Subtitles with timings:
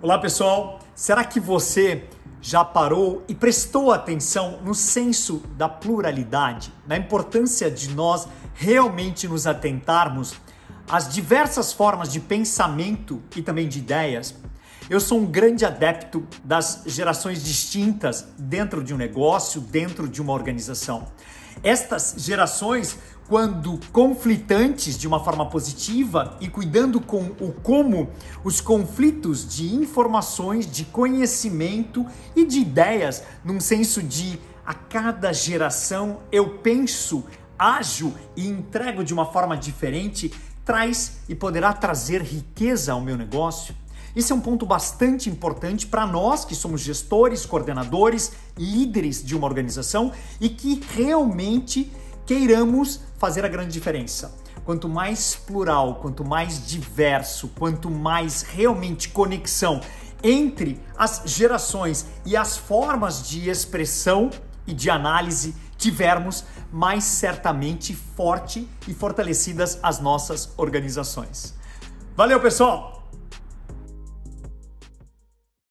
[0.00, 2.04] Olá pessoal, será que você
[2.40, 9.44] já parou e prestou atenção no senso da pluralidade, na importância de nós realmente nos
[9.44, 10.34] atentarmos
[10.88, 14.36] às diversas formas de pensamento e também de ideias?
[14.88, 20.32] Eu sou um grande adepto das gerações distintas dentro de um negócio, dentro de uma
[20.32, 21.08] organização.
[21.60, 22.96] Estas gerações,
[23.28, 28.08] quando conflitantes de uma forma positiva e cuidando com o como
[28.42, 36.20] os conflitos de informações, de conhecimento e de ideias, num senso de a cada geração
[36.32, 37.24] eu penso,
[37.58, 40.32] ajo e entrego de uma forma diferente,
[40.64, 43.74] traz e poderá trazer riqueza ao meu negócio.
[44.16, 49.46] Esse é um ponto bastante importante para nós que somos gestores, coordenadores, líderes de uma
[49.46, 51.92] organização e que realmente
[52.28, 54.34] queiramos fazer a grande diferença.
[54.62, 59.80] Quanto mais plural, quanto mais diverso, quanto mais realmente conexão
[60.22, 64.28] entre as gerações e as formas de expressão
[64.66, 71.54] e de análise tivermos, mais certamente forte e fortalecidas as nossas organizações.
[72.14, 72.97] Valeu, pessoal!